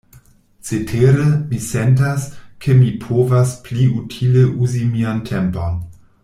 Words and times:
Cetere, 0.67 1.45
mi 1.51 1.59
sentas, 1.65 2.25
ke 2.65 2.77
mi 2.79 2.89
povas 3.05 3.53
pli 3.69 3.87
utile 4.01 4.43
uzi 4.65 4.83
mian 4.97 5.23
tempon. 5.33 5.79